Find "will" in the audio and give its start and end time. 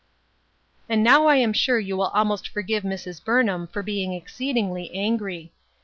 1.95-2.07